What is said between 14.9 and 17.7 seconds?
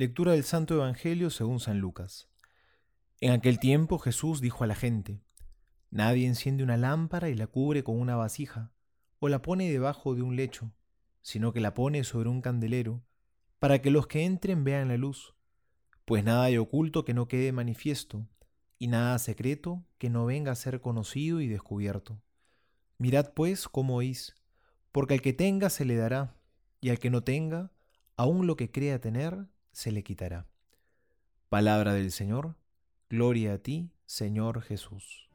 luz. Pues nada hay oculto que no quede